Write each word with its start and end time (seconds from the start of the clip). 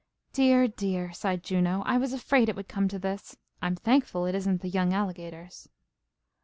"Dear, 0.33 0.67
dear!" 0.67 1.13
sighed 1.13 1.43
Juno. 1.43 1.83
"I 1.85 1.99
was 1.99 2.11
afraid 2.11 2.49
it 2.49 2.55
would 2.55 2.67
come 2.67 2.87
to 2.87 2.97
this. 2.97 3.37
I'm 3.61 3.75
thankful 3.75 4.25
it 4.25 4.33
isn't 4.33 4.61
the 4.61 4.67
young 4.67 4.93
alligators." 4.93 5.69